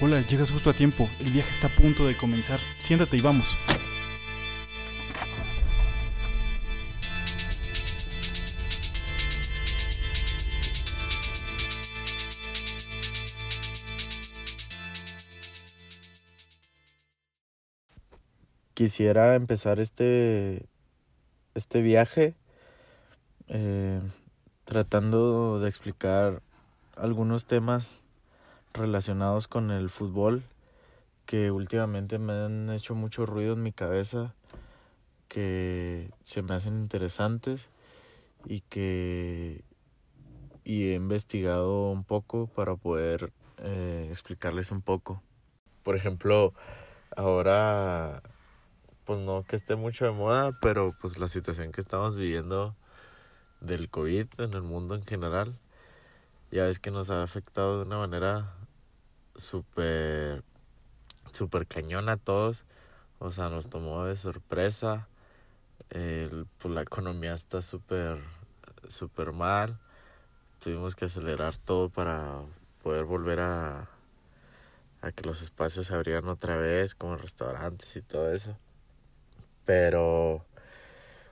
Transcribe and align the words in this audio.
Hola, 0.00 0.20
llegas 0.22 0.50
justo 0.50 0.70
a 0.70 0.72
tiempo. 0.72 1.08
El 1.20 1.30
viaje 1.30 1.52
está 1.52 1.68
a 1.68 1.70
punto 1.70 2.04
de 2.04 2.16
comenzar. 2.16 2.58
Siéntate 2.80 3.16
y 3.16 3.20
vamos. 3.20 3.46
Quisiera 18.74 19.36
empezar 19.36 19.78
este, 19.78 20.66
este 21.54 21.82
viaje 21.82 22.34
eh, 23.46 24.00
tratando 24.64 25.60
de 25.60 25.68
explicar 25.68 26.42
algunos 26.96 27.46
temas 27.46 28.03
relacionados 28.74 29.48
con 29.48 29.70
el 29.70 29.88
fútbol 29.88 30.42
que 31.26 31.50
últimamente 31.50 32.18
me 32.18 32.32
han 32.32 32.70
hecho 32.70 32.94
mucho 32.94 33.24
ruido 33.24 33.54
en 33.54 33.62
mi 33.62 33.72
cabeza, 33.72 34.34
que 35.28 36.10
se 36.24 36.42
me 36.42 36.54
hacen 36.54 36.74
interesantes 36.74 37.68
y 38.44 38.60
que 38.60 39.64
y 40.64 40.88
he 40.88 40.94
investigado 40.94 41.90
un 41.90 42.04
poco 42.04 42.46
para 42.46 42.76
poder 42.76 43.32
eh, 43.58 44.08
explicarles 44.10 44.70
un 44.70 44.82
poco. 44.82 45.22
Por 45.82 45.96
ejemplo, 45.96 46.54
ahora 47.16 48.22
pues 49.04 49.18
no 49.20 49.44
que 49.44 49.56
esté 49.56 49.76
mucho 49.76 50.06
de 50.06 50.12
moda, 50.12 50.58
pero 50.60 50.94
pues 51.00 51.18
la 51.18 51.28
situación 51.28 51.72
que 51.72 51.80
estamos 51.80 52.16
viviendo 52.16 52.74
del 53.60 53.90
COVID 53.90 54.26
en 54.38 54.54
el 54.54 54.62
mundo 54.62 54.94
en 54.94 55.04
general, 55.04 55.58
ya 56.50 56.68
es 56.68 56.78
que 56.78 56.90
nos 56.90 57.10
ha 57.10 57.22
afectado 57.22 57.78
de 57.78 57.86
una 57.86 57.98
manera 57.98 58.54
súper, 59.36 60.42
súper 61.32 61.66
cañón 61.66 62.08
a 62.08 62.16
todos. 62.16 62.64
O 63.18 63.32
sea, 63.32 63.48
nos 63.48 63.68
tomó 63.68 64.04
de 64.04 64.16
sorpresa. 64.16 65.08
El, 65.90 66.46
pues 66.58 66.74
la 66.74 66.82
economía 66.82 67.34
está 67.34 67.62
súper, 67.62 68.18
súper 68.88 69.32
mal. 69.32 69.78
Tuvimos 70.62 70.94
que 70.94 71.06
acelerar 71.06 71.56
todo 71.56 71.88
para 71.88 72.42
poder 72.82 73.04
volver 73.04 73.40
a, 73.40 73.88
a 75.00 75.12
que 75.12 75.24
los 75.24 75.42
espacios 75.42 75.86
se 75.86 75.94
abrieran 75.94 76.28
otra 76.28 76.56
vez, 76.56 76.94
como 76.94 77.16
restaurantes 77.16 77.96
y 77.96 78.02
todo 78.02 78.32
eso. 78.32 78.56
Pero 79.64 80.44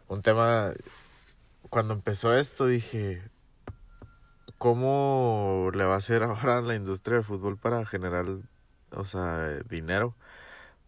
un 0.08 0.22
tema, 0.22 0.72
cuando 1.70 1.94
empezó 1.94 2.34
esto 2.34 2.66
dije, 2.66 3.22
¿cómo 4.62 5.72
le 5.74 5.82
va 5.84 5.94
a 5.94 5.96
hacer 5.98 6.22
ahora 6.22 6.60
la 6.60 6.76
industria 6.76 7.16
del 7.16 7.24
fútbol 7.24 7.58
para 7.58 7.84
generar, 7.84 8.26
o 8.92 9.04
sea, 9.04 9.58
dinero? 9.68 10.14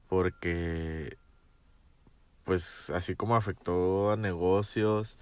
Porque, 0.08 1.18
pues, 2.44 2.90
así 2.90 3.16
como 3.16 3.34
afectó 3.34 4.12
a 4.12 4.16
negocios, 4.16 5.18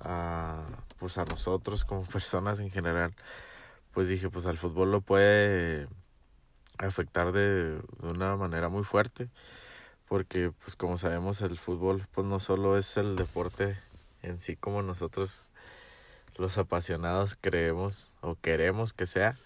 a, 0.00 0.66
pues, 0.98 1.16
a 1.16 1.24
nosotros 1.24 1.86
como 1.86 2.04
personas 2.12 2.60
en 2.60 2.70
general, 2.70 3.14
pues 3.94 4.08
dije, 4.08 4.28
pues 4.28 4.44
al 4.44 4.58
fútbol 4.58 4.92
lo 4.92 5.00
puede 5.00 5.88
afectar 6.76 7.32
de, 7.32 7.76
de 7.76 7.82
una 8.02 8.36
manera 8.36 8.68
muy 8.68 8.84
fuerte 8.84 9.30
porque 10.08 10.52
pues 10.62 10.76
como 10.76 10.98
sabemos 10.98 11.40
el 11.40 11.56
fútbol 11.56 12.06
pues 12.12 12.26
no 12.26 12.40
solo 12.40 12.76
es 12.76 12.96
el 12.96 13.16
deporte 13.16 13.78
en 14.22 14.40
sí 14.40 14.56
como 14.56 14.82
nosotros 14.82 15.46
los 16.36 16.58
apasionados 16.58 17.36
creemos 17.40 18.16
o 18.20 18.36
queremos 18.36 18.92
que 18.92 19.06
sea, 19.06 19.38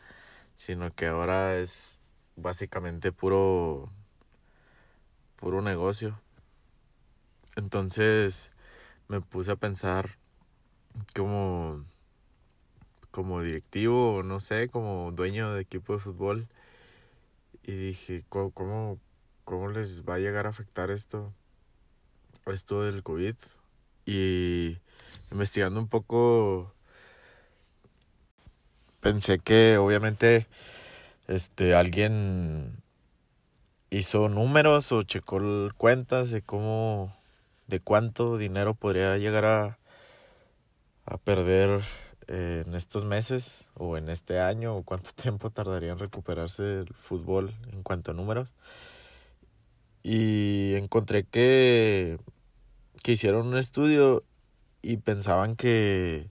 sino 0.56 0.94
que 0.94 1.06
ahora 1.06 1.58
es 1.58 1.92
básicamente 2.36 3.12
puro 3.12 3.90
puro 5.36 5.62
negocio. 5.62 6.20
Entonces 7.56 8.50
me 9.08 9.20
puse 9.20 9.52
a 9.52 9.56
pensar 9.56 10.18
como 11.14 11.84
como 13.10 13.42
directivo, 13.42 14.22
no 14.22 14.40
sé, 14.40 14.68
como 14.68 15.12
dueño 15.12 15.54
de 15.54 15.62
equipo 15.62 15.94
de 15.94 15.98
fútbol 16.00 16.48
y 17.62 17.72
dije, 17.72 18.24
¿cómo, 18.28 18.98
cómo 19.44 19.68
les 19.68 20.04
va 20.08 20.14
a 20.14 20.18
llegar 20.18 20.46
a 20.46 20.50
afectar 20.50 20.90
esto, 20.90 21.34
esto 22.46 22.82
del 22.82 23.02
COVID. 23.02 23.34
Y 24.06 24.78
investigando 25.30 25.80
un 25.80 25.88
poco, 25.88 26.72
pensé 29.00 29.38
que 29.38 29.78
obviamente 29.78 30.46
este 31.28 31.74
alguien 31.74 32.82
hizo 33.90 34.28
números 34.28 34.92
o 34.92 35.02
checó 35.02 35.40
cuentas 35.76 36.30
de 36.30 36.42
cómo, 36.42 37.16
de 37.66 37.80
cuánto 37.80 38.38
dinero 38.38 38.74
podría 38.74 39.16
llegar 39.16 39.44
a, 39.44 39.78
a 41.06 41.18
perder 41.18 41.82
eh, 42.28 42.64
en 42.66 42.74
estos 42.74 43.04
meses 43.06 43.68
o 43.74 43.96
en 43.96 44.10
este 44.10 44.40
año 44.40 44.76
o 44.76 44.82
cuánto 44.82 45.10
tiempo 45.22 45.50
tardaría 45.50 45.92
en 45.92 45.98
recuperarse 45.98 46.80
el 46.80 46.94
fútbol 46.94 47.54
en 47.72 47.82
cuanto 47.82 48.10
a 48.10 48.14
números. 48.14 48.52
Y 50.02 50.74
encontré 50.74 51.24
que, 51.24 52.18
que 53.02 53.12
hicieron 53.12 53.48
un 53.48 53.56
estudio 53.58 54.24
y 54.82 54.98
pensaban 54.98 55.56
que, 55.56 56.28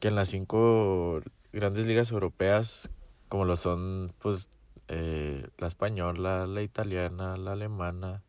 que 0.00 0.08
en 0.08 0.16
las 0.16 0.30
cinco 0.30 1.22
grandes 1.52 1.86
ligas 1.86 2.10
europeas, 2.10 2.90
como 3.28 3.44
lo 3.44 3.56
son 3.56 4.12
pues 4.18 4.48
eh, 4.88 5.46
la 5.58 5.66
española, 5.66 6.46
la 6.46 6.62
italiana, 6.62 7.36
la 7.36 7.52
alemana, 7.52 8.22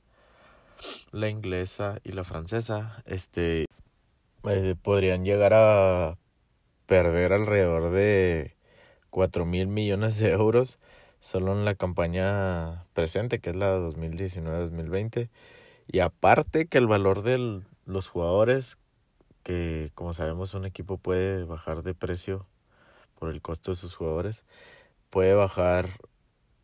la 1.11 1.29
inglesa 1.29 1.99
y 2.03 2.11
la 2.11 2.23
francesa, 2.23 3.01
este 3.05 3.65
eh, 4.43 4.75
podrían 4.81 5.23
llegar 5.23 5.53
a 5.53 6.17
perder 6.85 7.33
alrededor 7.33 7.91
de 7.91 8.55
cuatro 9.09 9.45
mil 9.45 9.67
millones 9.67 10.17
de 10.17 10.31
euros 10.31 10.79
solo 11.21 11.53
en 11.53 11.63
la 11.63 11.75
campaña 11.75 12.85
presente, 12.93 13.39
que 13.39 13.51
es 13.51 13.55
la 13.55 13.77
2019-2020. 13.77 15.29
Y 15.87 15.99
aparte 15.99 16.67
que 16.67 16.77
el 16.77 16.87
valor 16.87 17.23
de 17.23 17.61
los 17.85 18.07
jugadores, 18.09 18.77
que 19.43 19.91
como 19.95 20.13
sabemos 20.13 20.53
un 20.53 20.65
equipo 20.65 20.97
puede 20.97 21.45
bajar 21.45 21.83
de 21.83 21.93
precio 21.93 22.45
por 23.23 23.31
el 23.31 23.41
costo 23.41 23.71
de 23.71 23.77
sus 23.77 23.95
jugadores, 23.95 24.43
puede 25.09 25.33
bajar 25.33 25.91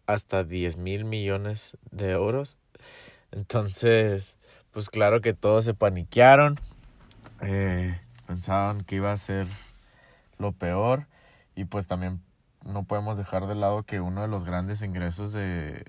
hasta 0.07 0.43
10 0.43 0.75
mil 0.75 1.05
millones 1.05 1.77
de 1.89 2.11
euros. 2.11 2.57
Entonces, 3.31 4.35
pues 4.71 4.89
claro 4.89 5.21
que 5.21 5.33
todos 5.33 5.63
se 5.63 5.73
paniquearon, 5.73 6.59
eh, 7.39 7.97
pensaban 8.27 8.81
que 8.81 8.97
iba 8.97 9.09
a 9.09 9.15
ser 9.15 9.47
lo 10.37 10.51
peor 10.51 11.07
y 11.55 11.63
pues 11.63 11.87
también 11.87 12.21
no 12.65 12.83
podemos 12.83 13.17
dejar 13.17 13.47
de 13.47 13.55
lado 13.55 13.83
que 13.83 14.01
uno 14.01 14.21
de 14.21 14.27
los 14.27 14.43
grandes 14.43 14.81
ingresos 14.81 15.31
de, 15.31 15.85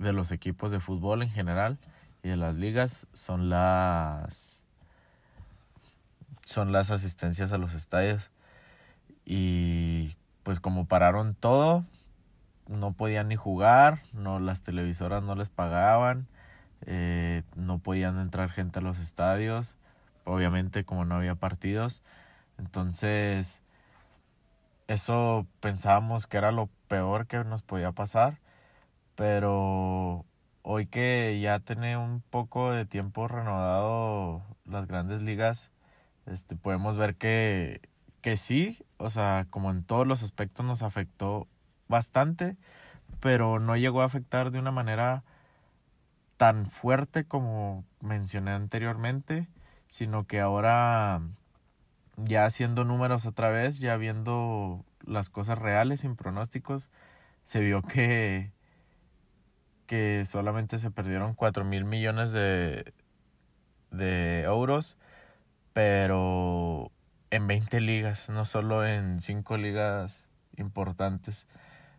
de 0.00 0.12
los 0.12 0.32
equipos 0.32 0.72
de 0.72 0.80
fútbol 0.80 1.22
en 1.22 1.30
general 1.30 1.78
y 2.24 2.30
de 2.30 2.36
las 2.36 2.56
ligas 2.56 3.06
son 3.12 3.50
las 3.50 4.64
son 6.44 6.72
las 6.72 6.90
asistencias 6.90 7.52
a 7.52 7.58
los 7.58 7.72
estadios 7.72 8.32
y 9.30 10.16
pues 10.42 10.58
como 10.60 10.86
pararon 10.86 11.34
todo 11.34 11.84
no 12.66 12.92
podían 12.92 13.28
ni 13.28 13.36
jugar 13.36 14.00
no 14.12 14.40
las 14.40 14.62
televisoras 14.62 15.22
no 15.22 15.34
les 15.34 15.50
pagaban 15.50 16.26
eh, 16.86 17.42
no 17.54 17.78
podían 17.78 18.18
entrar 18.18 18.50
gente 18.50 18.78
a 18.78 18.82
los 18.82 18.98
estadios 18.98 19.76
obviamente 20.28 20.84
como 20.84 21.04
no 21.04 21.16
había 21.16 21.34
partidos. 21.34 22.02
Entonces 22.58 23.62
eso 24.86 25.46
pensábamos 25.60 26.26
que 26.26 26.38
era 26.38 26.52
lo 26.52 26.68
peor 26.88 27.26
que 27.26 27.44
nos 27.44 27.62
podía 27.62 27.92
pasar, 27.92 28.38
pero 29.16 30.24
hoy 30.62 30.86
que 30.86 31.38
ya 31.40 31.60
tiene 31.60 31.96
un 31.96 32.22
poco 32.30 32.72
de 32.72 32.86
tiempo 32.86 33.28
renovado 33.28 34.42
las 34.66 34.86
grandes 34.86 35.22
ligas, 35.22 35.70
este, 36.26 36.56
podemos 36.56 36.96
ver 36.96 37.16
que, 37.16 37.80
que 38.20 38.36
sí, 38.36 38.84
o 38.96 39.10
sea, 39.10 39.46
como 39.50 39.70
en 39.70 39.84
todos 39.84 40.06
los 40.06 40.22
aspectos 40.22 40.64
nos 40.66 40.82
afectó 40.82 41.46
bastante, 41.88 42.56
pero 43.20 43.58
no 43.60 43.76
llegó 43.76 44.02
a 44.02 44.06
afectar 44.06 44.50
de 44.50 44.58
una 44.58 44.70
manera 44.70 45.24
tan 46.36 46.66
fuerte 46.66 47.24
como 47.24 47.84
mencioné 48.00 48.52
anteriormente, 48.52 49.48
sino 49.88 50.26
que 50.26 50.40
ahora 50.40 51.20
ya 52.16 52.46
haciendo 52.46 52.84
números 52.84 53.26
otra 53.26 53.50
vez, 53.50 53.78
ya 53.78 53.96
viendo 53.96 54.84
las 55.04 55.30
cosas 55.30 55.58
reales 55.58 56.00
sin 56.00 56.16
pronósticos, 56.16 56.90
se 57.44 57.60
vio 57.60 57.82
que, 57.82 58.52
que 59.86 60.24
solamente 60.24 60.78
se 60.78 60.90
perdieron 60.90 61.34
4 61.34 61.64
mil 61.64 61.84
millones 61.84 62.32
de, 62.32 62.92
de 63.90 64.42
euros, 64.42 64.96
pero 65.72 66.92
en 67.30 67.46
20 67.46 67.80
ligas, 67.80 68.28
no 68.28 68.44
solo 68.44 68.86
en 68.86 69.20
5 69.20 69.56
ligas 69.56 70.26
importantes. 70.56 71.46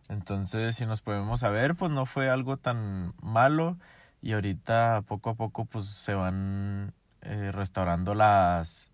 Entonces, 0.07 0.75
si 0.75 0.85
nos 0.85 1.01
podemos 1.01 1.41
saber, 1.41 1.75
pues 1.75 1.91
no 1.91 2.05
fue 2.05 2.29
algo 2.29 2.57
tan 2.57 3.13
malo 3.21 3.77
y 4.21 4.33
ahorita 4.33 5.03
poco 5.07 5.31
a 5.31 5.35
poco 5.35 5.65
pues 5.65 5.85
se 5.85 6.13
van 6.13 6.93
eh, 7.21 7.51
restaurando 7.53 8.15
las 8.15 8.89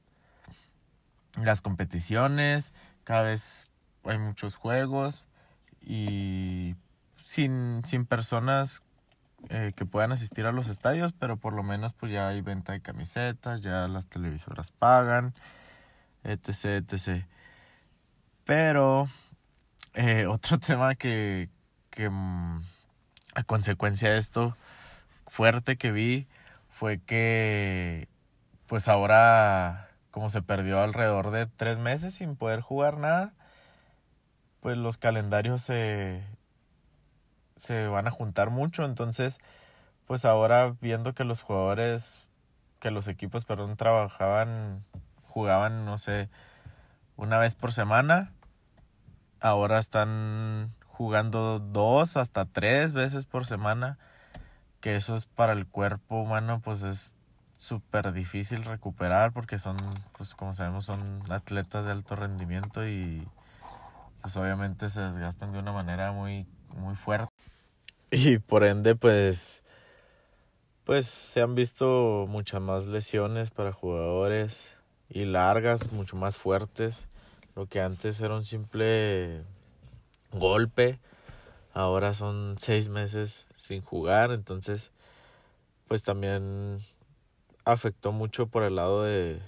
las 1.41 1.61
competiciones, 1.61 2.73
cada 3.03 3.23
vez 3.23 3.65
hay 4.03 4.17
muchos 4.17 4.55
juegos 4.55 5.27
y 5.81 6.75
sin, 7.23 7.81
sin 7.85 8.05
personas 8.05 8.83
eh, 9.49 9.73
que 9.75 9.85
puedan 9.85 10.11
asistir 10.11 10.45
a 10.45 10.51
los 10.51 10.69
estadios, 10.69 11.13
pero 11.13 11.37
por 11.37 11.53
lo 11.53 11.63
menos 11.63 11.93
pues 11.93 12.11
ya 12.11 12.27
hay 12.27 12.41
venta 12.41 12.73
de 12.73 12.81
camisetas, 12.81 13.61
ya 13.61 13.87
las 13.87 14.07
televisoras 14.07 14.71
pagan, 14.71 15.33
etc, 16.25 16.83
etc. 16.91 17.25
Pero 18.45 19.07
eh, 19.93 20.25
otro 20.29 20.59
tema 20.59 20.95
que, 20.95 21.49
que 21.89 22.09
mm, 22.09 22.63
a 23.35 23.43
consecuencia 23.43 24.11
de 24.11 24.17
esto 24.17 24.57
fuerte 25.27 25.77
que 25.77 25.91
vi 25.91 26.27
fue 26.69 26.99
que 26.99 28.07
pues 28.67 28.87
ahora 28.87 29.89
como 30.15 30.29
se 30.29 30.41
perdió 30.41 30.81
alrededor 30.81 31.31
de 31.31 31.45
tres 31.45 31.77
meses 31.77 32.13
sin 32.13 32.37
poder 32.37 32.61
jugar 32.61 32.97
nada, 32.97 33.33
pues 34.61 34.77
los 34.77 34.97
calendarios 34.97 35.61
se, 35.61 36.23
se 37.57 37.87
van 37.87 38.07
a 38.07 38.11
juntar 38.11 38.49
mucho. 38.49 38.85
Entonces, 38.85 39.39
pues 40.07 40.23
ahora 40.23 40.73
viendo 40.79 41.13
que 41.13 41.25
los 41.25 41.41
jugadores, 41.41 42.23
que 42.79 42.91
los 42.91 43.09
equipos, 43.09 43.43
perdón, 43.43 43.75
trabajaban, 43.75 44.85
jugaban, 45.35 45.83
no 45.83 45.97
sé, 45.97 46.29
una 47.17 47.37
vez 47.37 47.55
por 47.55 47.73
semana, 47.73 48.31
ahora 49.41 49.79
están 49.79 50.73
jugando 50.87 51.59
dos 51.59 52.15
hasta 52.15 52.45
tres 52.45 52.93
veces 52.93 53.25
por 53.25 53.45
semana, 53.45 53.97
que 54.79 54.95
eso 54.95 55.13
es 55.13 55.25
para 55.25 55.51
el 55.51 55.67
cuerpo 55.67 56.21
humano, 56.21 56.61
pues 56.63 56.83
es 56.83 57.13
súper 57.57 58.13
difícil 58.13 58.63
recuperar 58.63 59.33
porque 59.33 59.59
son, 59.59 59.75
pues 60.17 60.35
como 60.35 60.53
sabemos, 60.53 60.85
son 60.85 61.21
atletas 61.29 61.83
de 61.83 61.91
alto 61.91 62.15
rendimiento 62.15 62.87
y 62.87 63.27
pues 64.21 64.37
obviamente 64.37 64.87
se 64.89 65.01
desgastan 65.01 65.51
de 65.51 65.59
una 65.59 65.73
manera 65.73 66.13
muy, 66.13 66.47
muy 66.69 66.95
fuerte. 66.95 67.27
Y 68.09 68.37
por 68.37 68.63
ende, 68.63 68.95
pues, 68.95 69.65
pues 70.85 71.07
se 71.07 71.41
han 71.41 71.55
visto 71.55 72.25
muchas 72.29 72.61
más 72.61 72.87
lesiones 72.87 73.49
para 73.49 73.73
jugadores 73.73 74.74
y 75.09 75.25
largas, 75.25 75.91
mucho 75.91 76.15
más 76.15 76.37
fuertes. 76.37 77.07
Lo 77.55 77.67
que 77.67 77.81
antes 77.81 78.19
era 78.19 78.35
un 78.35 78.43
simple 78.43 79.43
golpe, 80.31 80.99
ahora 81.73 82.13
son 82.13 82.55
seis 82.57 82.89
meses 82.89 83.45
sin 83.57 83.81
jugar, 83.81 84.31
entonces, 84.31 84.91
pues 85.87 86.03
también 86.03 86.79
afectó 87.63 88.11
mucho 88.11 88.47
por 88.47 88.63
el 88.63 88.75
lado 88.75 89.03
de 89.03 89.39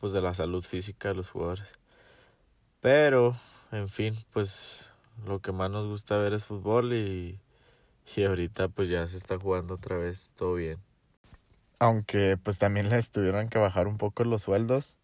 pues 0.00 0.12
de 0.12 0.22
la 0.22 0.34
salud 0.34 0.64
física 0.64 1.08
de 1.08 1.14
los 1.14 1.28
jugadores. 1.28 1.68
Pero, 2.80 3.36
en 3.70 3.88
fin, 3.90 4.16
pues 4.32 4.86
lo 5.26 5.40
que 5.40 5.52
más 5.52 5.70
nos 5.70 5.86
gusta 5.86 6.16
ver 6.16 6.32
es 6.32 6.44
fútbol 6.44 6.94
y, 6.94 7.38
y 8.16 8.24
ahorita 8.24 8.68
pues 8.68 8.88
ya 8.88 9.06
se 9.06 9.18
está 9.18 9.38
jugando 9.38 9.74
otra 9.74 9.96
vez 9.96 10.32
todo 10.36 10.54
bien. 10.54 10.78
Aunque 11.80 12.36
pues 12.36 12.58
también 12.58 12.90
les 12.90 13.10
tuvieron 13.10 13.48
que 13.48 13.58
bajar 13.58 13.88
un 13.88 13.98
poco 13.98 14.22
los 14.22 14.42
sueldos, 14.42 14.98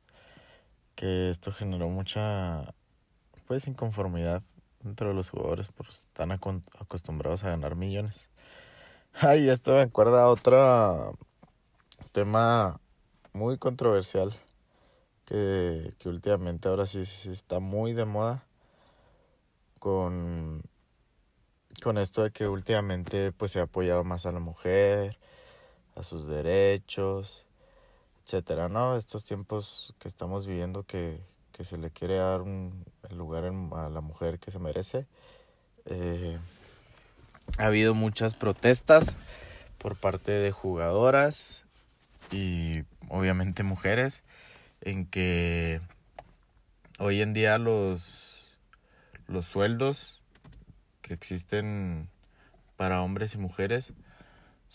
que 0.95 1.31
esto 1.31 1.51
generó 1.53 1.89
mucha 1.89 2.75
pues 3.47 3.67
inconformidad 3.67 4.43
entre 4.85 5.13
los 5.15 5.31
jugadores, 5.31 5.69
porque 5.69 5.93
están 5.93 6.33
acostumbrados 6.33 7.45
a 7.45 7.51
ganar 7.51 7.77
millones. 7.77 8.29
Ay, 9.15 9.49
esto 9.49 9.73
me 9.73 9.81
acuerda 9.81 10.23
a 10.23 10.29
otra 10.29 11.11
tema 12.13 12.79
muy 13.33 13.59
controversial 13.59 14.33
que, 15.25 15.95
que 15.99 16.09
últimamente 16.11 16.69
ahora 16.69 16.87
sí, 16.87 17.07
sí, 17.07 17.31
está 17.31 17.59
muy 17.59 17.95
de 17.95 18.05
moda 18.05 18.47
con, 19.79 20.63
con 21.83 21.99
esto 21.99 22.23
de 22.23 22.31
que 22.31 22.47
últimamente 22.49 23.33
pues 23.33 23.53
se 23.53 23.61
ha 23.61 23.65
apoyado 23.65 24.05
más 24.05 24.27
a 24.27 24.33
la 24.33 24.41
mujer, 24.41 25.19
a 25.97 26.03
sus 26.03 26.27
derechos, 26.27 27.47
etcétera, 28.25 28.69
¿no? 28.69 28.97
Estos 28.97 29.25
tiempos 29.25 29.95
que 29.99 30.09
estamos 30.09 30.47
viviendo 30.47 30.85
que, 30.85 31.21
que 31.53 31.65
se 31.65 31.79
le 31.79 31.91
quiere 31.91 32.17
dar 32.17 32.43
un, 32.43 32.85
lugar 33.11 33.45
a 33.45 33.89
la 33.89 34.01
mujer 34.01 34.39
que 34.39 34.51
se 34.51 34.59
merece. 34.59 35.07
Eh, 35.87 36.39
ha 37.59 37.67
habido 37.67 37.95
muchas 37.95 38.35
protestas 38.35 39.15
por 39.79 39.97
parte 39.97 40.33
de 40.33 40.53
jugadoras, 40.53 41.67
y 42.31 42.83
obviamente 43.09 43.63
mujeres 43.63 44.23
en 44.81 45.07
que 45.07 45.81
hoy 46.99 47.23
en 47.23 47.33
día 47.33 47.59
los, 47.59 48.45
los 49.27 49.47
sueldos 49.47 50.21
que 51.03 51.15
existen 51.15 52.09
para 52.77 53.03
hombres 53.03 53.35
y 53.35 53.39
mujeres 53.39 53.93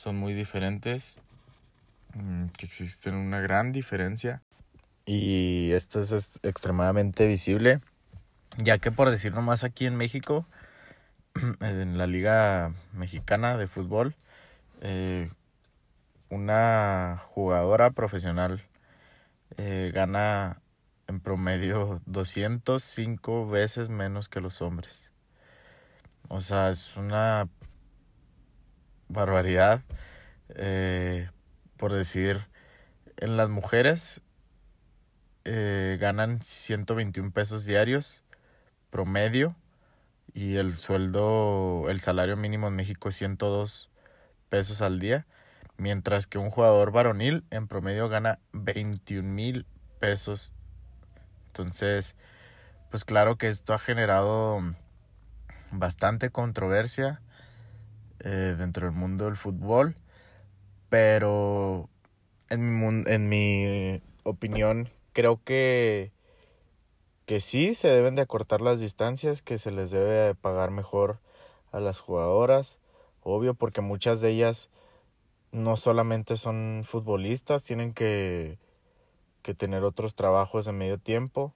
son 0.02 0.16
muy 0.18 0.34
diferentes, 0.34 1.16
mm, 2.16 2.48
que 2.58 2.66
existen 2.66 3.14
una 3.14 3.40
gran 3.40 3.72
diferencia 3.72 4.42
y 5.06 5.72
esto 5.74 6.02
es 6.02 6.32
extremadamente 6.42 7.28
visible, 7.28 7.82
ya 8.58 8.80
que 8.80 8.92
por 8.92 9.12
decirlo 9.12 9.44
más 9.44 9.64
aquí 9.64 9.86
en 9.86 9.96
México, 9.96 10.48
en 11.62 12.00
la 12.00 12.08
liga 12.08 12.74
mexicana 12.94 13.58
de 13.58 13.68
fútbol, 13.68 14.16
eh, 14.82 15.30
una 16.30 17.22
jugadora 17.28 17.92
profesional 17.92 18.64
eh, 19.58 19.92
gana 19.94 20.62
en 21.06 21.20
promedio 21.20 22.02
205 22.08 23.48
veces 23.48 23.90
menos 23.90 24.30
que 24.30 24.42
los 24.42 24.64
hombres. 24.64 25.12
O 26.28 26.42
sea, 26.42 26.72
es 26.72 26.98
una 26.98 27.48
barbaridad. 29.12 29.84
Eh, 30.56 31.30
por 31.78 31.94
decir, 31.94 32.40
en 33.18 33.38
las 33.38 33.50
mujeres 33.50 34.22
eh, 35.46 35.98
ganan 36.00 36.42
121 36.42 37.32
pesos 37.32 37.66
diarios 37.66 38.24
promedio 38.90 39.56
y 40.34 40.58
el 40.58 40.78
sueldo, 40.78 41.90
el 41.90 42.00
salario 42.02 42.38
mínimo 42.38 42.68
en 42.68 42.76
México 42.76 43.10
es 43.10 43.16
102 43.16 43.90
pesos 44.50 44.82
al 44.82 45.00
día 45.00 45.26
mientras 45.82 46.28
que 46.28 46.38
un 46.38 46.52
jugador 46.52 46.92
varonil 46.92 47.44
en 47.50 47.68
promedio 47.68 48.08
gana 48.08 48.38
21 48.54 49.28
mil 49.28 49.66
pesos. 50.00 50.54
Entonces, 51.48 52.16
pues 52.92 53.04
claro 53.04 53.38
que 53.38 53.48
esto 53.48 53.74
ha 53.74 53.80
generado 53.80 54.62
bastante 55.72 56.30
controversia 56.30 57.22
eh, 58.24 58.56
dentro 58.58 58.88
del 58.88 58.96
mundo 58.96 59.26
del 59.26 59.38
fútbol, 59.38 59.96
pero 60.90 61.90
en 62.50 62.80
mi, 62.80 63.04
en 63.08 63.30
mi 63.30 64.02
opinión 64.24 64.90
creo 65.14 65.40
que, 65.44 66.12
que 67.26 67.42
sí 67.42 67.74
se 67.74 67.88
deben 67.88 68.16
de 68.16 68.22
acortar 68.22 68.62
las 68.62 68.80
distancias, 68.80 69.42
que 69.42 69.58
se 69.58 69.72
les 69.72 69.92
debe 69.92 70.36
pagar 70.36 70.72
mejor 70.72 71.20
a 71.72 71.80
las 71.80 72.00
jugadoras, 72.00 72.78
obvio 73.24 73.54
porque 73.54 73.82
muchas 73.82 74.22
de 74.22 74.30
ellas 74.30 74.70
no 75.52 75.78
solamente 75.78 76.38
son 76.38 76.84
futbolistas, 76.86 77.64
tienen 77.64 77.94
que, 77.94 78.58
que 79.42 79.54
tener 79.54 79.84
otros 79.84 80.16
trabajos 80.16 80.66
de 80.66 80.72
medio 80.74 80.98
tiempo 80.98 81.54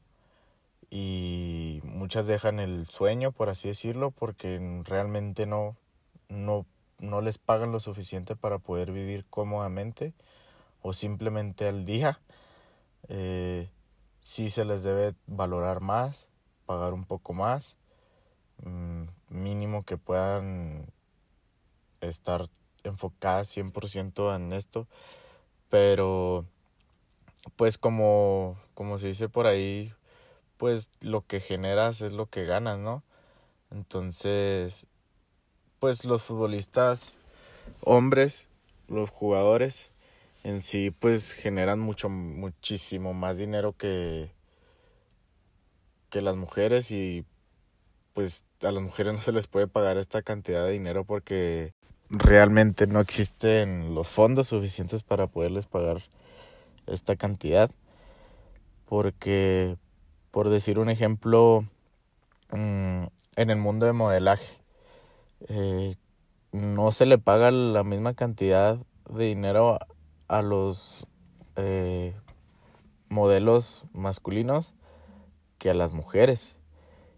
y 0.89 1.81
muchas 1.83 2.27
dejan 2.27 2.59
el 2.59 2.87
sueño, 2.87 3.31
por 3.31 3.49
así 3.49 3.67
decirlo, 3.67 4.11
porque 4.11 4.81
realmente 4.85 5.45
no, 5.45 5.75
no, 6.29 6.65
no 6.99 7.21
les 7.21 7.37
pagan 7.37 7.71
lo 7.71 7.79
suficiente 7.79 8.35
para 8.35 8.59
poder 8.59 8.91
vivir 8.91 9.25
cómodamente 9.29 10.13
o 10.81 10.93
simplemente 10.93 11.67
al 11.67 11.85
día. 11.85 12.19
Eh, 13.09 13.69
sí 14.21 14.49
se 14.49 14.65
les 14.65 14.83
debe 14.83 15.15
valorar 15.27 15.81
más, 15.81 16.27
pagar 16.65 16.93
un 16.93 17.05
poco 17.05 17.33
más, 17.33 17.77
mm, 18.63 19.03
mínimo 19.29 19.83
que 19.83 19.97
puedan 19.97 20.87
estar 22.01 22.49
enfocada 22.83 23.43
100% 23.45 24.35
en 24.35 24.53
esto, 24.53 24.87
pero 25.69 26.45
pues 27.55 27.77
como, 27.77 28.57
como 28.73 28.97
se 28.97 29.07
dice 29.07 29.29
por 29.29 29.47
ahí, 29.47 29.93
pues 30.57 30.89
lo 31.01 31.25
que 31.25 31.39
generas 31.39 32.01
es 32.01 32.11
lo 32.13 32.27
que 32.27 32.45
ganas, 32.45 32.79
¿no? 32.79 33.03
Entonces, 33.71 34.87
pues 35.79 36.05
los 36.05 36.23
futbolistas, 36.23 37.17
hombres, 37.81 38.49
los 38.87 39.09
jugadores 39.09 39.91
en 40.45 40.61
sí, 40.61 40.91
pues 40.91 41.31
generan 41.31 41.79
mucho, 41.79 42.07
muchísimo 42.07 43.15
más 43.15 43.39
dinero 43.39 43.73
que, 43.73 44.29
que 46.11 46.21
las 46.21 46.35
mujeres 46.35 46.91
y 46.91 47.25
pues 48.13 48.43
a 48.61 48.71
las 48.71 48.83
mujeres 48.83 49.13
no 49.13 49.21
se 49.21 49.31
les 49.31 49.47
puede 49.47 49.67
pagar 49.67 49.97
esta 49.97 50.21
cantidad 50.21 50.63
de 50.63 50.71
dinero 50.71 51.03
porque 51.03 51.73
realmente 52.09 52.85
no 52.85 52.99
existen 52.99 53.95
los 53.95 54.07
fondos 54.07 54.47
suficientes 54.47 55.01
para 55.01 55.25
poderles 55.25 55.65
pagar 55.65 56.03
esta 56.85 57.15
cantidad. 57.15 57.71
Porque, 58.87 59.77
por 60.29 60.49
decir 60.49 60.77
un 60.77 60.89
ejemplo, 60.89 61.65
mm, 62.51 63.05
en 63.35 63.49
el 63.49 63.57
mundo 63.57 63.87
de 63.87 63.93
modelaje, 63.93 64.59
eh, 65.47 65.95
no 66.51 66.91
se 66.91 67.05
le 67.05 67.17
paga 67.17 67.51
la 67.51 67.83
misma 67.83 68.13
cantidad 68.13 68.79
de 69.09 69.25
dinero 69.25 69.77
a, 70.27 70.41
los 70.41 71.05
eh, 71.55 72.15
modelos 73.09 73.83
masculinos 73.93 74.73
que 75.57 75.69
a 75.69 75.73
las 75.73 75.93
mujeres. 75.93 76.55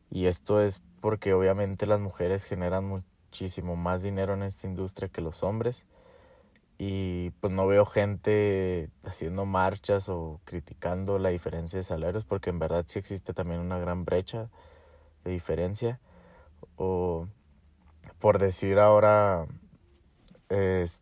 Y 0.09 0.25
esto 0.25 0.61
es 0.61 0.81
porque 1.01 1.33
obviamente 1.33 1.85
las 1.85 1.99
mujeres 1.99 2.43
generan 2.43 2.85
muchísimo 2.85 3.75
más 3.75 4.01
dinero 4.01 4.33
en 4.33 4.43
esta 4.43 4.67
industria 4.67 5.09
que 5.09 5.21
los 5.21 5.43
hombres. 5.43 5.85
Y 6.79 7.31
pues 7.39 7.51
no 7.51 7.65
veo 7.65 7.85
gente 7.85 8.89
haciendo 9.03 9.45
marchas 9.45 10.09
o 10.09 10.39
criticando 10.45 11.17
la 11.17 11.29
diferencia 11.29 11.77
de 11.77 11.83
salarios 11.83 12.23
porque 12.23 12.51
en 12.51 12.59
verdad 12.59 12.85
sí 12.87 12.99
existe 12.99 13.33
también 13.33 13.61
una 13.61 13.79
gran 13.79 14.05
brecha 14.05 14.49
de 15.23 15.31
diferencia. 15.31 15.99
O 16.75 17.27
por 18.19 18.39
decir 18.39 18.79
ahora, 18.79 19.45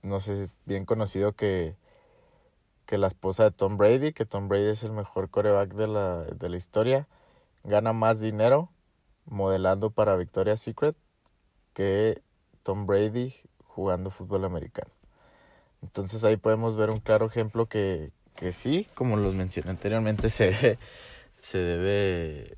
no 0.04 0.20
sé, 0.20 0.42
es 0.42 0.54
bien 0.66 0.86
conocido 0.86 1.34
que, 1.34 1.76
que 2.86 2.98
la 2.98 3.08
esposa 3.08 3.46
de 3.46 3.52
Tom 3.52 3.78
Brady, 3.78 4.14
que 4.14 4.26
Tom 4.26 4.48
Brady 4.48 4.70
es 4.70 4.84
el 4.84 4.92
mejor 4.92 5.30
coreback 5.30 5.74
de 5.74 5.88
la, 5.88 6.24
de 6.24 6.50
la 6.50 6.58
historia, 6.58 7.08
gana 7.64 7.94
más 7.94 8.20
dinero 8.20 8.70
modelando 9.26 9.90
para 9.90 10.16
Victoria's 10.16 10.62
Secret 10.62 10.96
que 11.74 12.22
Tom 12.64 12.86
Brady 12.86 13.34
jugando 13.66 14.12
fútbol 14.12 14.46
americano. 14.46 14.92
Entonces 15.82 16.24
ahí 16.24 16.38
podemos 16.38 16.76
ver 16.76 16.90
un 16.90 17.00
claro 17.00 17.26
ejemplo 17.26 17.68
que, 17.68 18.12
que 18.36 18.54
sí, 18.54 18.88
como 18.96 19.18
los 19.18 19.36
mencioné 19.36 19.72
anteriormente, 19.72 20.30
se, 20.32 20.80
se 21.42 21.58
debe 21.58 22.58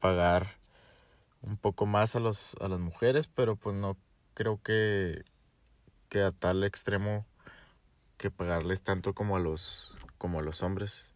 pagar 0.00 0.59
un 1.42 1.56
poco 1.56 1.86
más 1.86 2.16
a, 2.16 2.20
los, 2.20 2.56
a 2.60 2.68
las 2.68 2.80
mujeres, 2.80 3.28
pero 3.28 3.56
pues 3.56 3.76
no 3.76 3.96
creo 4.34 4.60
que, 4.62 5.24
que 6.08 6.22
a 6.22 6.32
tal 6.32 6.64
extremo 6.64 7.26
que 8.16 8.30
pagarles 8.30 8.82
tanto 8.82 9.14
como 9.14 9.36
a 9.36 9.40
los, 9.40 9.96
como 10.18 10.40
a 10.40 10.42
los 10.42 10.62
hombres. 10.62 11.12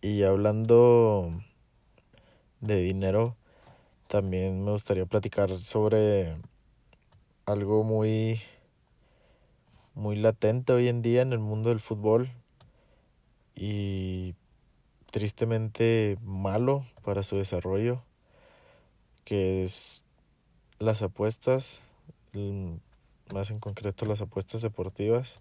Y 0.00 0.22
hablando 0.22 1.32
de 2.60 2.80
dinero, 2.80 3.36
también 4.08 4.64
me 4.64 4.72
gustaría 4.72 5.06
platicar 5.06 5.58
sobre 5.58 6.36
algo 7.44 7.84
muy 7.84 8.40
muy 9.94 10.16
latente 10.16 10.72
hoy 10.72 10.88
en 10.88 11.02
día 11.02 11.22
en 11.22 11.32
el 11.32 11.38
mundo 11.40 11.68
del 11.68 11.80
fútbol 11.80 12.30
y 13.54 14.34
tristemente 15.10 16.16
malo 16.22 16.86
para 17.04 17.22
su 17.22 17.36
desarrollo, 17.36 18.02
que 19.30 19.62
es 19.62 20.02
las 20.80 21.02
apuestas, 21.02 21.82
más 23.32 23.50
en 23.52 23.60
concreto 23.60 24.04
las 24.04 24.20
apuestas 24.20 24.60
deportivas, 24.60 25.38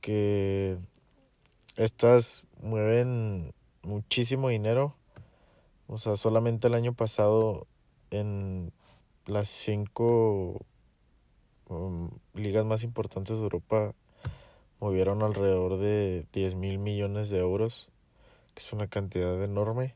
que 0.00 0.76
estas 1.76 2.44
mueven 2.60 3.54
muchísimo 3.82 4.48
dinero. 4.48 4.96
O 5.86 5.98
sea, 5.98 6.16
solamente 6.16 6.66
el 6.66 6.74
año 6.74 6.94
pasado 6.94 7.68
en 8.10 8.72
las 9.26 9.46
cinco 9.46 10.66
um, 11.68 12.10
ligas 12.34 12.64
más 12.64 12.82
importantes 12.82 13.36
de 13.36 13.42
Europa 13.44 13.94
movieron 14.80 15.22
alrededor 15.22 15.78
de 15.78 16.26
10 16.32 16.56
mil 16.56 16.80
millones 16.80 17.30
de 17.30 17.38
euros, 17.38 17.88
que 18.56 18.64
es 18.64 18.72
una 18.72 18.88
cantidad 18.88 19.40
enorme. 19.44 19.94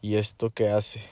¿Y 0.00 0.16
esto 0.16 0.48
qué 0.48 0.70
hace? 0.70 1.02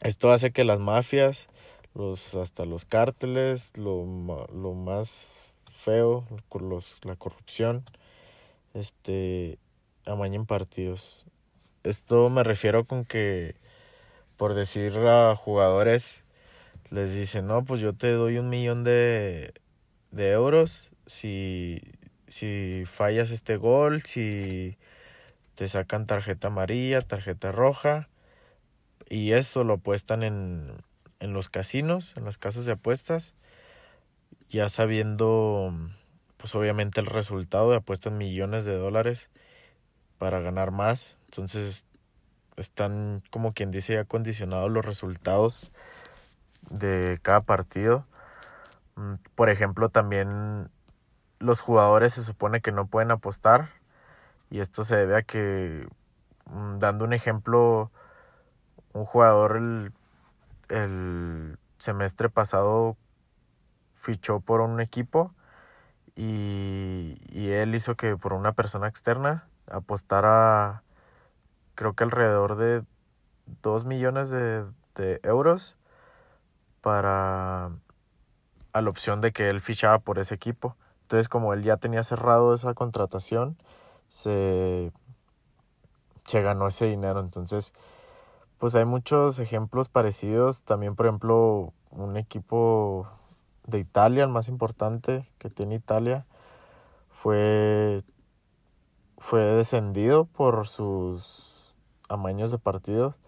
Esto 0.00 0.30
hace 0.30 0.52
que 0.52 0.64
las 0.64 0.78
mafias, 0.78 1.48
los, 1.94 2.34
hasta 2.36 2.64
los 2.64 2.84
cárteles, 2.84 3.76
lo, 3.76 4.06
lo 4.52 4.74
más 4.74 5.34
feo, 5.72 6.24
los, 6.60 7.04
la 7.04 7.16
corrupción, 7.16 7.84
este, 8.74 9.58
amañen 10.06 10.46
partidos. 10.46 11.26
Esto 11.82 12.28
me 12.30 12.44
refiero 12.44 12.84
con 12.84 13.04
que, 13.04 13.56
por 14.36 14.54
decir 14.54 14.96
a 14.98 15.34
jugadores, 15.34 16.22
les 16.90 17.14
dicen, 17.14 17.46
no, 17.46 17.64
pues 17.64 17.80
yo 17.80 17.92
te 17.92 18.12
doy 18.12 18.38
un 18.38 18.48
millón 18.48 18.84
de, 18.84 19.52
de 20.12 20.30
euros 20.30 20.90
si, 21.06 21.82
si 22.28 22.84
fallas 22.86 23.30
este 23.30 23.56
gol, 23.56 24.02
si 24.02 24.76
te 25.54 25.68
sacan 25.68 26.06
tarjeta 26.06 26.48
amarilla, 26.48 27.00
tarjeta 27.00 27.50
roja, 27.50 28.08
y 29.08 29.32
eso 29.32 29.64
lo 29.64 29.74
apuestan 29.74 30.22
en, 30.22 30.72
en 31.20 31.32
los 31.32 31.48
casinos, 31.48 32.14
en 32.16 32.24
las 32.24 32.38
casas 32.38 32.64
de 32.64 32.72
apuestas, 32.72 33.34
ya 34.50 34.68
sabiendo 34.68 35.72
pues 36.36 36.54
obviamente 36.54 37.00
el 37.00 37.06
resultado 37.06 37.70
de 37.70 37.76
apuestan 37.76 38.16
millones 38.16 38.64
de 38.64 38.76
dólares 38.76 39.28
para 40.18 40.40
ganar 40.40 40.70
más. 40.70 41.16
Entonces 41.26 41.84
están 42.56 43.22
como 43.30 43.52
quien 43.52 43.70
dice 43.70 43.94
ya 43.94 44.04
condicionados 44.04 44.70
los 44.70 44.84
resultados 44.84 45.72
de 46.70 47.18
cada 47.22 47.42
partido. 47.42 48.06
Mm, 48.96 49.14
por 49.34 49.50
ejemplo, 49.50 49.88
también 49.90 50.70
los 51.38 51.60
jugadores 51.60 52.14
se 52.14 52.24
supone 52.24 52.60
que 52.60 52.72
no 52.72 52.86
pueden 52.86 53.10
apostar 53.10 53.70
y 54.50 54.60
esto 54.60 54.84
se 54.84 54.96
debe 54.96 55.16
a 55.16 55.22
que, 55.22 55.86
mm, 56.46 56.78
dando 56.78 57.04
un 57.04 57.12
ejemplo, 57.12 57.90
un 58.98 59.04
jugador 59.04 59.56
el, 59.56 59.92
el 60.68 61.58
semestre 61.78 62.28
pasado 62.28 62.96
fichó 63.94 64.40
por 64.40 64.60
un 64.60 64.80
equipo 64.80 65.32
y, 66.16 67.16
él 67.32 67.74
hizo 67.74 67.96
que 67.96 68.16
por 68.16 68.32
una 68.32 68.52
persona 68.52 68.88
externa 68.88 69.48
apostara 69.70 70.82
creo 71.74 71.94
que 71.94 72.04
alrededor 72.04 72.56
de 72.56 72.84
2 73.62 73.84
millones 73.84 74.30
de, 74.30 74.64
de 74.96 75.20
euros 75.22 75.76
para 76.80 77.70
a 78.72 78.82
la 78.82 78.90
opción 78.90 79.20
de 79.20 79.32
que 79.32 79.48
él 79.48 79.60
fichaba 79.60 79.98
por 79.98 80.18
ese 80.18 80.34
equipo. 80.34 80.76
Entonces 81.02 81.28
como 81.28 81.54
él 81.54 81.62
ya 81.62 81.76
tenía 81.76 82.02
cerrado 82.02 82.54
esa 82.54 82.74
contratación, 82.74 83.56
se, 84.08 84.92
se 86.24 86.42
ganó 86.42 86.66
ese 86.66 86.86
dinero. 86.86 87.20
Entonces, 87.20 87.72
pues 88.58 88.74
hay 88.74 88.84
muchos 88.84 89.38
ejemplos 89.38 89.88
parecidos. 89.88 90.62
También, 90.62 90.96
por 90.96 91.06
ejemplo, 91.06 91.72
un 91.90 92.16
equipo 92.16 93.08
de 93.66 93.78
Italia, 93.78 94.24
el 94.24 94.30
más 94.30 94.48
importante 94.48 95.24
que 95.38 95.50
tiene 95.50 95.76
Italia, 95.76 96.26
fue, 97.10 98.02
fue 99.18 99.40
descendido 99.40 100.24
por 100.26 100.66
sus 100.66 101.74
amaños 102.08 102.50
de 102.50 102.58
partidos. 102.58 103.18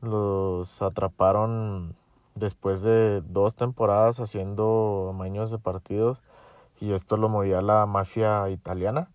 Los 0.00 0.82
atraparon 0.82 1.96
después 2.34 2.82
de 2.82 3.22
dos 3.22 3.56
temporadas 3.56 4.20
haciendo 4.20 5.08
amaños 5.10 5.50
de 5.50 5.58
partidos 5.58 6.22
y 6.80 6.92
esto 6.92 7.16
lo 7.16 7.30
movía 7.30 7.62
la 7.62 7.86
mafia 7.86 8.50
italiana 8.50 9.10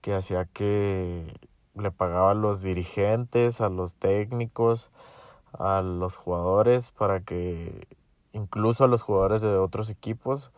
que 0.00 0.14
hacía 0.14 0.44
que 0.44 1.34
le 1.76 1.90
pagaba 1.90 2.32
a 2.32 2.34
los 2.34 2.62
dirigentes, 2.62 3.60
a 3.60 3.68
los 3.68 3.96
técnicos, 3.96 4.90
a 5.52 5.82
los 5.82 6.16
jugadores 6.16 6.90
para 6.90 7.20
que 7.20 7.86
incluso 8.32 8.84
a 8.84 8.88
los 8.88 9.02
jugadores 9.02 9.42
de 9.42 9.56
otros 9.56 9.90
equipos 9.90 10.50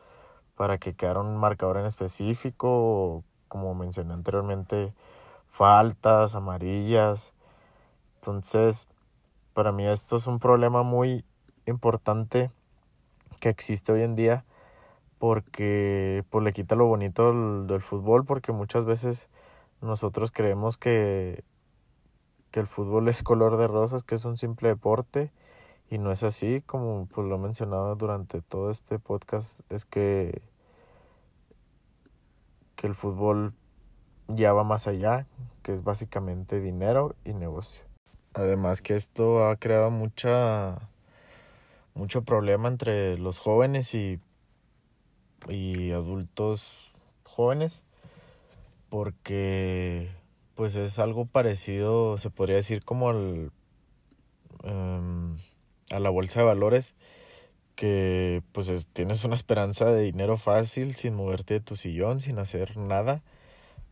para 0.56 0.78
que 0.78 0.94
quedara 0.94 1.20
un 1.20 1.36
marcador 1.36 1.78
en 1.78 1.86
específico, 1.86 3.22
como 3.46 3.74
mencioné 3.74 4.12
anteriormente, 4.12 4.92
faltas, 5.48 6.34
amarillas. 6.34 7.32
Entonces, 8.16 8.88
para 9.54 9.70
mí 9.70 9.86
esto 9.86 10.16
es 10.16 10.26
un 10.26 10.40
problema 10.40 10.82
muy 10.82 11.24
importante 11.66 12.50
que 13.40 13.48
existe 13.48 13.92
hoy 13.92 14.02
en 14.02 14.16
día 14.16 14.44
porque 15.18 16.24
pues, 16.30 16.44
le 16.44 16.52
quita 16.52 16.74
lo 16.74 16.86
bonito 16.86 17.28
del, 17.28 17.66
del 17.68 17.80
fútbol 17.80 18.24
porque 18.24 18.52
muchas 18.52 18.84
veces 18.84 19.28
nosotros 19.80 20.32
creemos 20.32 20.76
que, 20.76 21.44
que 22.50 22.60
el 22.60 22.66
fútbol 22.66 23.08
es 23.08 23.22
color 23.22 23.56
de 23.56 23.68
rosas, 23.68 24.02
que 24.02 24.14
es 24.14 24.24
un 24.24 24.36
simple 24.36 24.68
deporte 24.68 25.32
y 25.90 25.98
no 25.98 26.12
es 26.12 26.22
así, 26.22 26.62
como 26.62 27.06
pues 27.06 27.26
lo 27.26 27.36
he 27.36 27.38
mencionado 27.38 27.94
durante 27.96 28.42
todo 28.42 28.70
este 28.70 28.98
podcast, 28.98 29.60
es 29.72 29.84
que, 29.84 30.42
que 32.76 32.86
el 32.86 32.94
fútbol 32.94 33.54
ya 34.28 34.52
va 34.52 34.64
más 34.64 34.86
allá, 34.86 35.26
que 35.62 35.72
es 35.72 35.82
básicamente 35.82 36.60
dinero 36.60 37.14
y 37.24 37.32
negocio. 37.32 37.84
Además 38.34 38.82
que 38.82 38.94
esto 38.94 39.46
ha 39.46 39.56
creado 39.56 39.90
mucha 39.90 40.88
mucho 41.94 42.22
problema 42.22 42.68
entre 42.68 43.18
los 43.18 43.40
jóvenes 43.40 43.92
y, 43.94 44.20
y 45.48 45.90
adultos 45.90 46.92
jóvenes 47.24 47.84
porque 48.88 50.10
pues 50.54 50.74
es 50.74 50.98
algo 50.98 51.26
parecido, 51.26 52.18
se 52.18 52.30
podría 52.30 52.56
decir 52.56 52.84
como 52.84 53.10
al, 53.10 53.52
em, 54.64 55.36
a 55.90 55.98
la 56.00 56.10
bolsa 56.10 56.40
de 56.40 56.46
valores 56.46 56.94
que 57.76 58.42
pues 58.52 58.88
tienes 58.92 59.22
una 59.22 59.36
esperanza 59.36 59.92
de 59.92 60.02
dinero 60.02 60.36
fácil 60.36 60.96
sin 60.96 61.14
moverte 61.14 61.54
de 61.54 61.60
tu 61.60 61.76
sillón, 61.76 62.18
sin 62.18 62.40
hacer 62.40 62.76
nada, 62.76 63.22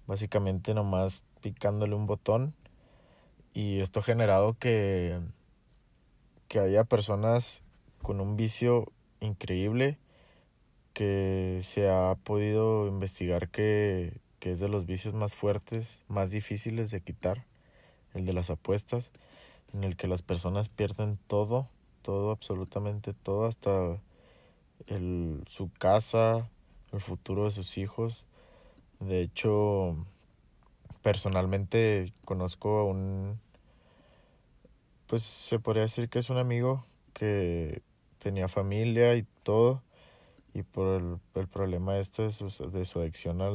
básicamente 0.09 0.75
nomás 0.75 1.23
picándole 1.41 1.95
un 1.95 2.07
botón. 2.07 2.55
Y 3.55 3.81
esto 3.81 4.01
ha 4.01 4.03
generado 4.03 4.55
que, 4.59 5.21
que 6.49 6.59
haya 6.59 6.83
personas 6.83 7.63
con 8.03 8.21
un 8.21 8.37
vicio 8.37 8.93
increíble 9.21 9.99
que 10.93 11.61
se 11.63 11.89
ha 11.89 12.17
podido 12.25 12.89
investigar 12.89 13.49
que, 13.51 14.19
que 14.47 14.53
es 14.53 14.61
de 14.61 14.69
los 14.69 14.87
vicios 14.87 15.13
más 15.13 15.35
fuertes, 15.35 16.01
más 16.07 16.31
difíciles 16.31 16.93
de 16.93 17.01
quitar, 17.01 17.45
el 18.15 18.27
de 18.27 18.33
las 18.33 18.49
apuestas, 18.49 19.11
en 19.75 19.83
el 19.83 19.97
que 19.97 20.07
las 20.07 20.23
personas 20.23 20.69
pierden 20.69 21.19
todo, 21.27 21.69
todo, 22.03 22.31
absolutamente 22.31 23.13
todo, 23.13 23.47
hasta 23.47 24.01
el, 24.87 25.43
su 25.49 25.69
casa, 25.73 26.49
el 26.93 27.01
futuro 27.01 27.47
de 27.47 27.51
sus 27.51 27.77
hijos. 27.77 28.25
De 29.01 29.21
hecho, 29.21 29.97
personalmente 31.03 32.13
conozco 32.25 32.79
a 32.79 32.85
un 32.85 33.41
pues 35.09 35.23
se 35.23 35.59
podría 35.59 35.83
decir 35.83 36.09
que 36.09 36.21
es 36.21 36.31
un 36.31 36.39
amigo 36.39 36.87
que 37.15 37.83
tenía 38.21 38.47
familia 38.47 39.17
y 39.17 39.27
todo 39.43 39.83
y 40.57 40.63
por 40.63 41.03
el, 41.03 41.19
el 41.35 41.49
problema 41.49 41.99
esto 41.99 42.23
de 42.23 42.31
su, 42.31 42.49
de 42.71 42.87
su 42.87 43.01
adicción 43.01 43.43
a 43.43 43.51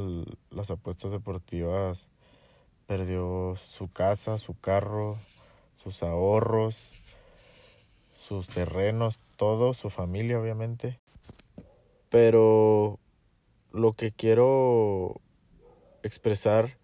las 0.52 0.70
apuestas 0.70 1.10
deportivas 1.10 2.12
perdió 2.86 3.56
su 3.56 3.92
casa, 3.92 4.38
su 4.38 4.54
carro, 4.60 5.18
sus 5.82 6.04
ahorros, 6.04 6.92
sus 8.14 8.50
terrenos, 8.50 9.20
todo, 9.36 9.74
su 9.74 9.90
familia 9.90 10.40
obviamente. 10.40 11.00
Pero 12.12 13.00
lo 13.72 13.94
que 13.94 14.12
quiero 14.12 15.22
expresar 16.04 16.78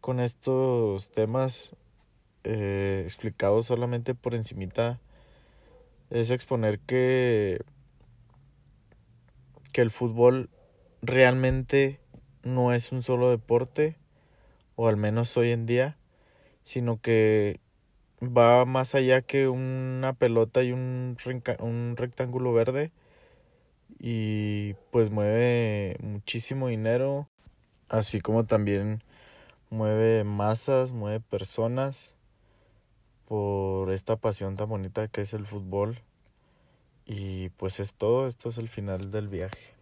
con 0.00 0.18
estos 0.18 1.10
temas 1.10 1.76
eh, 2.42 3.02
explicado 3.04 3.62
solamente 3.62 4.14
por 4.14 4.34
encimita 4.34 4.98
es 6.08 6.30
exponer 6.30 6.78
que 6.80 7.60
que 9.72 9.80
el 9.80 9.90
fútbol 9.90 10.50
realmente 11.02 12.00
no 12.42 12.72
es 12.72 12.92
un 12.92 13.02
solo 13.02 13.30
deporte 13.30 13.96
o 14.76 14.88
al 14.88 14.96
menos 14.96 15.36
hoy 15.36 15.50
en 15.50 15.66
día 15.66 15.96
sino 16.64 17.00
que 17.00 17.60
va 18.22 18.64
más 18.64 18.94
allá 18.94 19.22
que 19.22 19.48
una 19.48 20.12
pelota 20.12 20.62
y 20.62 20.72
un, 20.72 21.16
un 21.60 21.94
rectángulo 21.96 22.52
verde 22.52 22.90
y 23.98 24.74
pues 24.90 25.10
mueve 25.10 25.96
muchísimo 26.00 26.68
dinero 26.68 27.28
así 27.88 28.20
como 28.20 28.44
también 28.44 29.02
mueve 29.70 30.24
masas, 30.24 30.92
mueve 30.92 31.20
personas 31.20 32.14
por 33.26 33.92
esta 33.92 34.16
pasión 34.16 34.56
tan 34.56 34.68
bonita 34.68 35.08
que 35.08 35.20
es 35.20 35.34
el 35.34 35.46
fútbol. 35.46 36.00
Y 37.08 37.48
pues 37.48 37.80
es 37.80 37.94
todo, 37.94 38.28
esto 38.28 38.50
es 38.50 38.58
el 38.58 38.68
final 38.68 39.10
del 39.10 39.28
viaje. 39.28 39.77